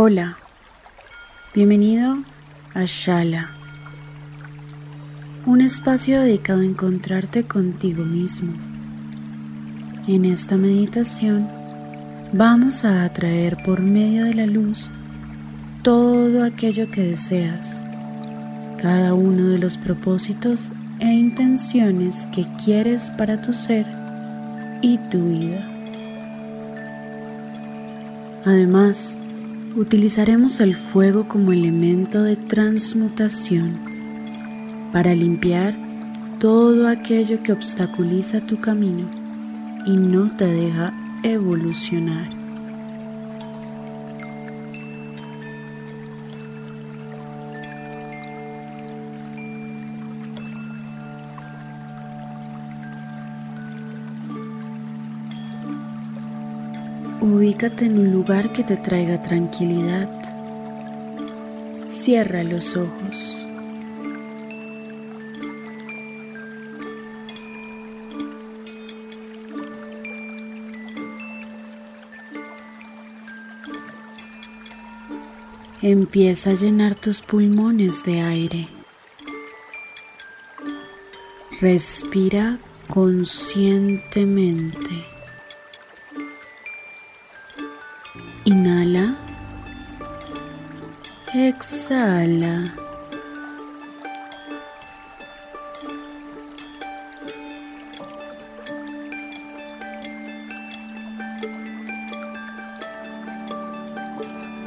Hola, 0.00 0.38
bienvenido 1.52 2.18
a 2.72 2.84
Shala, 2.84 3.50
un 5.44 5.60
espacio 5.60 6.20
dedicado 6.20 6.60
a 6.60 6.64
encontrarte 6.64 7.48
contigo 7.48 8.04
mismo. 8.04 8.52
En 10.06 10.24
esta 10.24 10.56
meditación 10.56 11.48
vamos 12.32 12.84
a 12.84 13.02
atraer 13.02 13.56
por 13.64 13.80
medio 13.80 14.26
de 14.26 14.34
la 14.34 14.46
luz 14.46 14.92
todo 15.82 16.44
aquello 16.44 16.88
que 16.92 17.02
deseas, 17.02 17.84
cada 18.80 19.14
uno 19.14 19.48
de 19.48 19.58
los 19.58 19.76
propósitos 19.78 20.72
e 21.00 21.06
intenciones 21.06 22.28
que 22.28 22.46
quieres 22.64 23.10
para 23.18 23.40
tu 23.40 23.52
ser 23.52 23.84
y 24.80 24.98
tu 25.10 25.28
vida. 25.30 25.68
Además, 28.44 29.18
utilizaremos 29.76 30.60
el 30.60 30.74
fuego 30.74 31.28
como 31.28 31.52
elemento 31.52 32.22
de 32.22 32.36
transmutación 32.36 33.78
para 34.92 35.14
limpiar 35.14 35.74
todo 36.38 36.88
aquello 36.88 37.42
que 37.42 37.52
obstaculiza 37.52 38.40
tu 38.46 38.60
camino 38.60 39.08
y 39.86 39.96
no 39.96 40.34
te 40.36 40.46
deja 40.46 40.92
evolucionar. 41.22 42.37
Ubícate 57.20 57.86
en 57.86 57.98
un 57.98 58.12
lugar 58.12 58.52
que 58.52 58.62
te 58.62 58.76
traiga 58.76 59.20
tranquilidad. 59.20 60.08
Cierra 61.84 62.44
los 62.44 62.76
ojos. 62.76 63.44
Empieza 75.82 76.50
a 76.50 76.54
llenar 76.54 76.94
tus 76.94 77.20
pulmones 77.20 78.04
de 78.04 78.20
aire. 78.20 78.68
Respira 81.60 82.60
conscientemente. 82.86 85.17
Exhala. 91.48 92.62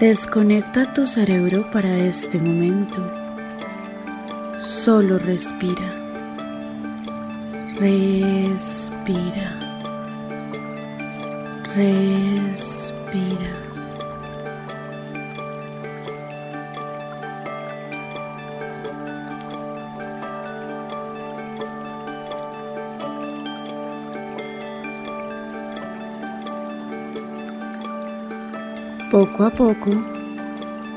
Desconecta 0.00 0.92
tu 0.92 1.06
cerebro 1.06 1.70
para 1.70 1.96
este 1.96 2.38
momento. 2.38 3.00
Solo 4.60 5.18
respira. 5.18 5.92
Respira. 7.78 9.48
Respira. 11.76 13.73
Poco 29.14 29.44
a 29.44 29.50
poco, 29.50 29.90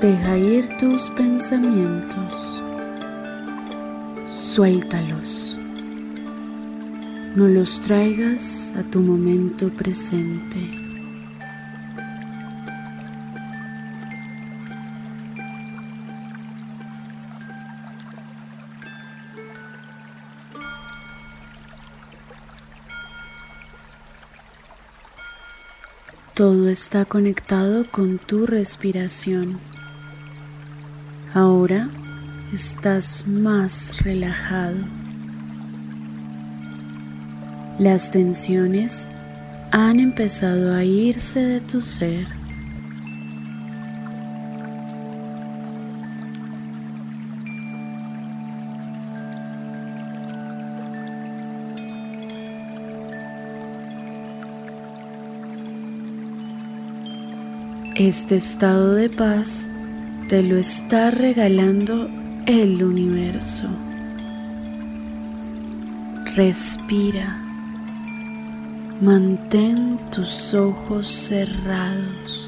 deja 0.00 0.38
ir 0.38 0.66
tus 0.78 1.10
pensamientos. 1.10 2.64
Suéltalos. 4.30 5.60
No 7.36 7.48
los 7.48 7.78
traigas 7.82 8.72
a 8.78 8.82
tu 8.82 9.00
momento 9.00 9.68
presente. 9.68 10.87
Todo 26.38 26.68
está 26.68 27.04
conectado 27.04 27.90
con 27.90 28.18
tu 28.18 28.46
respiración. 28.46 29.58
Ahora 31.34 31.90
estás 32.52 33.26
más 33.26 34.04
relajado. 34.04 34.76
Las 37.80 38.12
tensiones 38.12 39.08
han 39.72 39.98
empezado 39.98 40.76
a 40.76 40.84
irse 40.84 41.40
de 41.40 41.60
tu 41.60 41.82
ser. 41.82 42.37
Este 57.98 58.36
estado 58.36 58.94
de 58.94 59.08
paz 59.08 59.68
te 60.28 60.40
lo 60.44 60.56
está 60.56 61.10
regalando 61.10 62.08
el 62.46 62.80
universo. 62.84 63.66
Respira. 66.36 67.42
Mantén 69.00 69.98
tus 70.12 70.54
ojos 70.54 71.08
cerrados. 71.08 72.47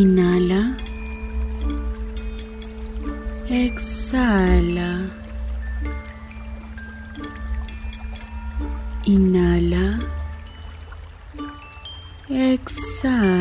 Inhala. 0.00 0.62
Exhala. 3.46 4.90
Inhala. 9.04 9.86
Exhala. 12.30 13.31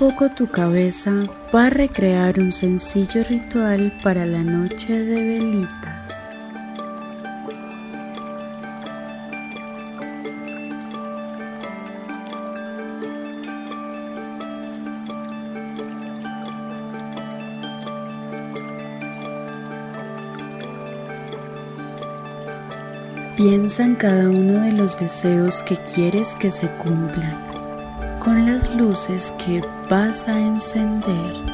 Poco 0.00 0.30
tu 0.30 0.46
cabeza 0.46 1.12
va 1.54 1.66
a 1.66 1.68
recrear 1.68 2.38
un 2.40 2.54
sencillo 2.54 3.22
ritual 3.22 3.92
para 4.02 4.24
la 4.24 4.42
noche 4.42 4.98
de 4.98 5.14
velitas. 5.14 6.14
Piensa 23.36 23.84
en 23.84 23.96
cada 23.96 24.30
uno 24.30 24.62
de 24.62 24.72
los 24.72 24.98
deseos 24.98 25.62
que 25.62 25.76
quieres 25.76 26.36
que 26.36 26.50
se 26.50 26.68
cumplan 26.68 27.49
con 28.20 28.46
las 28.46 28.74
luces 28.74 29.32
que 29.38 29.62
vas 29.88 30.28
a 30.28 30.38
encender. 30.38 31.50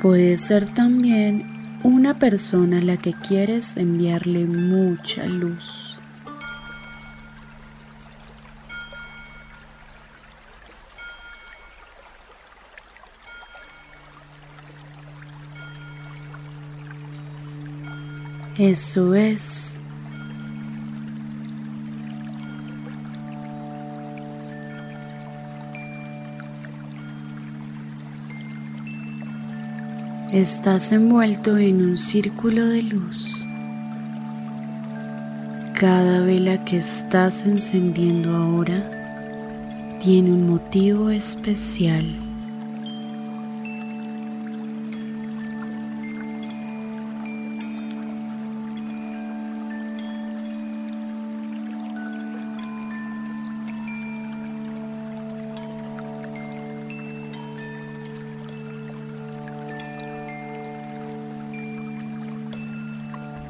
Puede 0.00 0.36
ser 0.36 0.66
también 0.66 1.53
una 1.84 2.18
persona 2.18 2.78
a 2.78 2.82
la 2.82 2.96
que 2.96 3.12
quieres 3.12 3.76
enviarle 3.76 4.46
mucha 4.46 5.26
luz. 5.26 6.00
Eso 18.56 19.14
es. 19.14 19.78
Estás 30.34 30.90
envuelto 30.90 31.56
en 31.58 31.76
un 31.76 31.96
círculo 31.96 32.66
de 32.66 32.82
luz. 32.82 33.46
Cada 35.78 36.22
vela 36.22 36.64
que 36.64 36.78
estás 36.78 37.46
encendiendo 37.46 38.34
ahora 38.34 38.82
tiene 40.02 40.32
un 40.32 40.48
motivo 40.50 41.10
especial. 41.10 42.23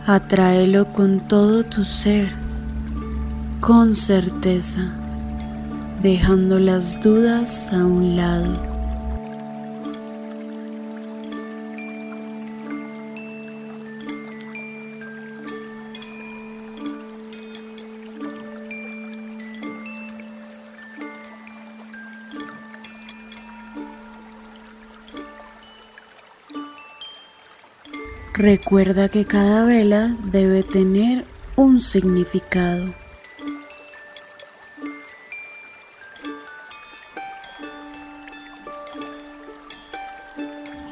Atráelo 0.06 0.92
con 0.92 1.20
todo 1.28 1.64
tu 1.64 1.82
ser, 1.82 2.28
con 3.62 3.96
certeza, 3.96 4.92
dejando 6.02 6.58
las 6.58 7.02
dudas 7.02 7.72
a 7.72 7.86
un 7.86 8.14
lado. 8.14 8.73
Recuerda 28.44 29.08
que 29.08 29.24
cada 29.24 29.64
vela 29.64 30.18
debe 30.24 30.62
tener 30.62 31.24
un 31.56 31.80
significado. 31.80 32.94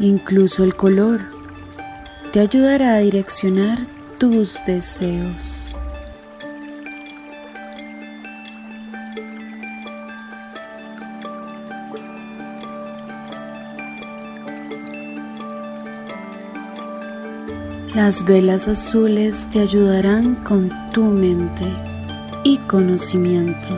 Incluso 0.00 0.64
el 0.64 0.74
color 0.74 1.20
te 2.32 2.40
ayudará 2.40 2.94
a 2.94 3.00
direccionar 3.00 3.86
tus 4.16 4.64
deseos. 4.64 5.71
Las 17.94 18.24
velas 18.24 18.68
azules 18.68 19.48
te 19.50 19.60
ayudarán 19.60 20.36
con 20.36 20.70
tu 20.92 21.04
mente 21.04 21.70
y 22.42 22.56
conocimiento. 22.56 23.68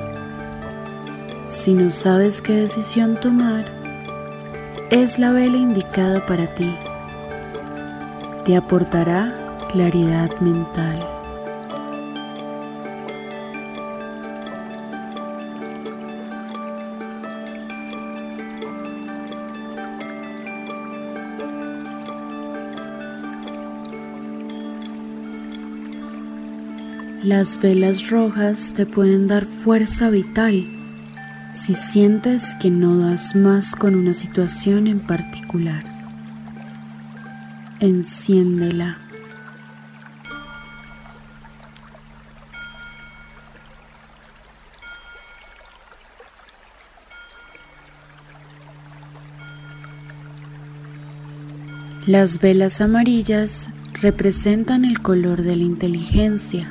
Si 1.46 1.74
no 1.74 1.90
sabes 1.90 2.40
qué 2.40 2.52
decisión 2.60 3.18
tomar, 3.18 3.64
es 4.90 5.18
la 5.18 5.32
vela 5.32 5.56
indicada 5.56 6.24
para 6.26 6.46
ti. 6.54 6.76
Te 8.44 8.54
aportará 8.54 9.34
claridad 9.72 10.30
mental. 10.38 11.13
Las 27.24 27.58
velas 27.58 28.10
rojas 28.10 28.74
te 28.74 28.84
pueden 28.84 29.26
dar 29.26 29.46
fuerza 29.46 30.10
vital 30.10 30.66
si 31.54 31.72
sientes 31.72 32.54
que 32.60 32.68
no 32.68 32.98
das 32.98 33.34
más 33.34 33.74
con 33.74 33.94
una 33.94 34.12
situación 34.12 34.86
en 34.86 35.00
particular. 35.00 35.82
Enciéndela. 37.80 38.98
Las 52.06 52.38
velas 52.38 52.82
amarillas 52.82 53.70
representan 54.02 54.84
el 54.84 55.00
color 55.00 55.42
de 55.42 55.56
la 55.56 55.62
inteligencia 55.62 56.70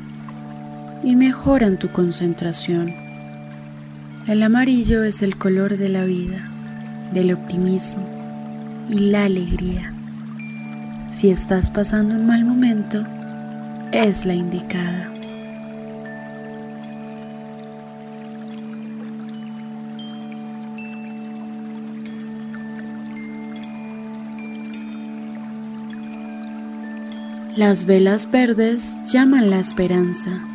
y 1.03 1.15
mejoran 1.15 1.77
tu 1.77 1.91
concentración. 1.91 2.93
El 4.27 4.41
amarillo 4.41 5.03
es 5.03 5.22
el 5.22 5.38
color 5.38 5.77
de 5.77 5.89
la 5.89 6.05
vida, 6.05 6.50
del 7.12 7.33
optimismo 7.33 8.07
y 8.89 9.12
la 9.12 9.25
alegría. 9.25 9.93
Si 11.12 11.29
estás 11.29 11.72
pasando 11.72 12.15
un 12.15 12.25
mal 12.25 12.45
momento, 12.45 13.05
es 13.91 14.25
la 14.25 14.33
indicada. 14.33 15.10
Las 27.55 27.86
velas 27.86 28.31
verdes 28.31 29.00
llaman 29.05 29.51
la 29.51 29.60
esperanza 29.60 30.52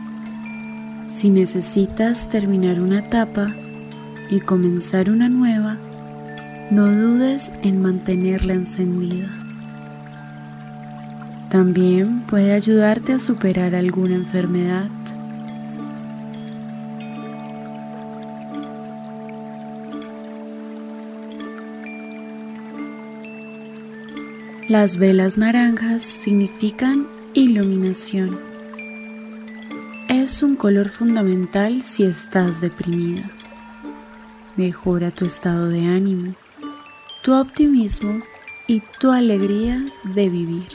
si 1.09 1.31
necesitas 1.31 2.29
terminar 2.29 2.81
una 2.81 3.01
etapa 3.01 3.55
y 4.31 4.41
comenzar 4.41 5.11
una 5.11 5.29
nueva, 5.29 5.79
no 6.71 6.87
dudes 6.87 7.51
en 7.63 7.81
mantenerla 7.81 8.55
encendida. 8.55 9.29
También 11.49 12.21
puede 12.21 12.53
ayudarte 12.53 13.15
a 13.15 13.19
superar 13.19 13.75
alguna 13.75 14.17
enfermedad. 14.17 14.91
Las 24.69 24.99
velas 24.99 25.39
naranjas 25.39 26.03
significan 26.03 27.07
iluminación. 27.33 28.48
Es 30.29 30.43
un 30.43 30.57
color 30.57 30.91
fundamental 30.91 31.81
si 31.81 32.05
estás 32.05 32.61
deprimida. 32.61 33.31
Mejora 34.57 35.11
tu 35.11 35.25
estado 35.25 35.71
de 35.71 35.87
ánimo, 35.87 36.35
tu 37.23 37.33
optimismo 37.35 38.23
y 38.67 38.83
tu 39.01 39.11
alegría 39.11 39.83
de 40.05 40.29
vivir. 40.29 40.69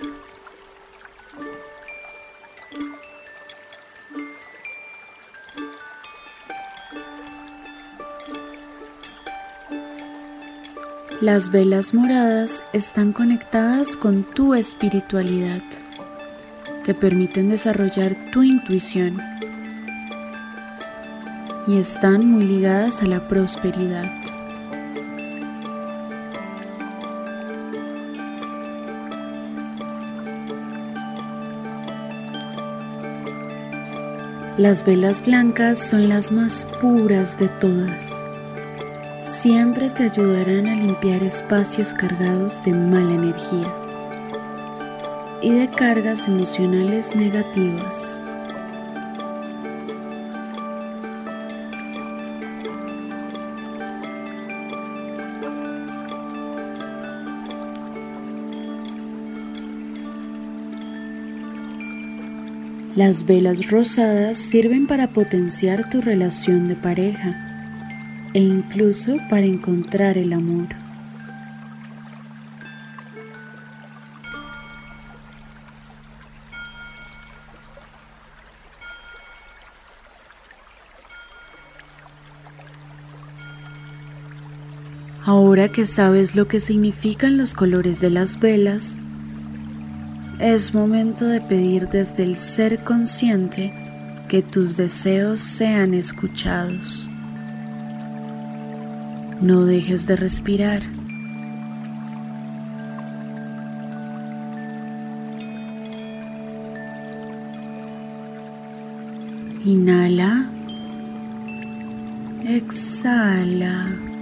Las 11.21 11.51
velas 11.51 11.93
moradas 11.93 12.63
están 12.73 13.13
conectadas 13.13 13.95
con 13.95 14.23
tu 14.23 14.55
espiritualidad. 14.55 15.61
Te 16.83 16.93
permiten 16.93 17.49
desarrollar 17.49 18.15
tu 18.31 18.43
intuición 18.43 19.17
y 21.67 21.77
están 21.77 22.29
muy 22.29 22.45
ligadas 22.45 23.01
a 23.01 23.07
la 23.07 23.27
prosperidad. 23.27 24.05
Las 34.57 34.85
velas 34.85 35.25
blancas 35.25 35.79
son 35.79 36.09
las 36.09 36.31
más 36.31 36.65
puras 36.81 37.37
de 37.37 37.47
todas 37.47 38.23
siempre 39.43 39.89
te 39.89 40.03
ayudarán 40.03 40.67
a 40.67 40.75
limpiar 40.75 41.21
espacios 41.21 41.91
cargados 41.91 42.63
de 42.63 42.71
mala 42.71 43.13
energía 43.13 43.82
y 45.43 45.51
de 45.51 45.69
cargas 45.69 46.27
emocionales 46.27 47.15
negativas. 47.15 48.21
Las 62.95 63.25
velas 63.25 63.69
rosadas 63.69 64.37
sirven 64.37 64.87
para 64.87 65.07
potenciar 65.07 65.89
tu 65.89 65.99
relación 65.99 66.67
de 66.67 66.75
pareja 66.75 67.35
e 68.33 68.39
incluso 68.39 69.17
para 69.29 69.45
encontrar 69.45 70.17
el 70.17 70.31
amor. 70.31 70.82
Ahora 85.25 85.69
que 85.69 85.85
sabes 85.85 86.35
lo 86.35 86.49
que 86.49 86.59
significan 86.59 87.37
los 87.37 87.53
colores 87.53 88.01
de 88.01 88.09
las 88.09 88.39
velas, 88.41 88.97
es 90.41 90.73
momento 90.73 91.25
de 91.25 91.39
pedir 91.39 91.87
desde 91.87 92.23
el 92.23 92.35
ser 92.35 92.83
consciente 92.83 93.73
que 94.27 94.41
tus 94.41 94.75
deseos 94.75 95.39
sean 95.39 95.93
escuchados. 95.93 97.09
No 99.39 99.65
dejes 99.65 100.07
de 100.07 100.17
respirar. 100.17 100.81
Inhala. 109.63 110.49
Exhala. 112.45 114.12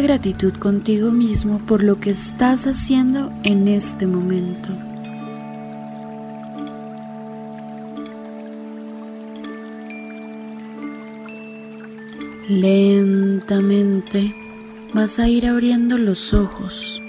Gratitud 0.00 0.54
contigo 0.54 1.10
mismo 1.10 1.58
por 1.66 1.82
lo 1.82 2.00
que 2.00 2.10
estás 2.10 2.66
haciendo 2.66 3.32
en 3.42 3.68
este 3.68 4.06
momento. 4.06 4.70
Lentamente 12.48 14.34
vas 14.94 15.18
a 15.18 15.28
ir 15.28 15.46
abriendo 15.46 15.98
los 15.98 16.32
ojos. 16.32 17.00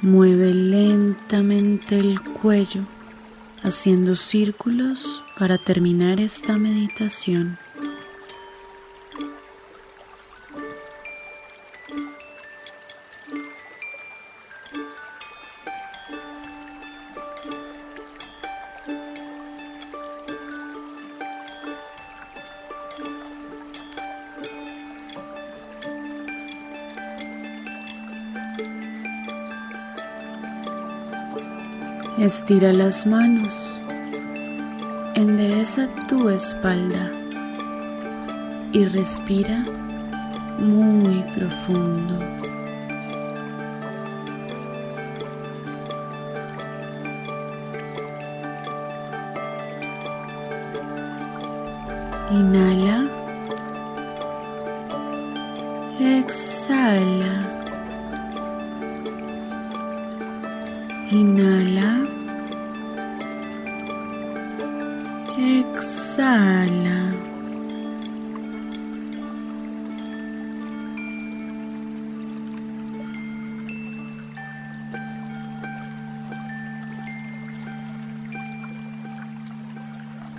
Mueve 0.00 0.54
lentamente 0.54 1.98
el 1.98 2.20
cuello, 2.20 2.82
haciendo 3.62 4.16
círculos 4.16 5.22
para 5.38 5.58
terminar 5.58 6.20
esta 6.20 6.56
meditación. 6.56 7.58
Estira 32.20 32.74
las 32.74 33.06
manos, 33.06 33.80
endereza 35.14 35.88
tu 36.06 36.28
espalda 36.28 37.10
y 38.72 38.84
respira 38.84 39.64
muy 40.58 41.24
profundo. 41.34 42.18
Inhala. 52.30 52.69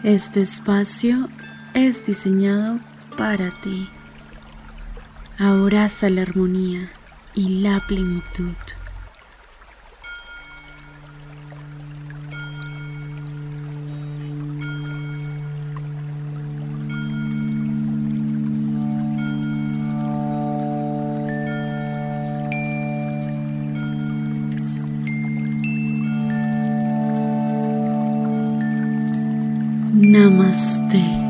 Este 0.03 0.41
espacio 0.41 1.29
es 1.75 2.03
diseñado 2.07 2.79
para 3.19 3.51
ti. 3.61 3.87
Abraza 5.37 6.09
la 6.09 6.23
armonía 6.23 6.89
y 7.35 7.61
la 7.61 7.79
plenitud. 7.87 8.55
Namaste. 30.11 31.20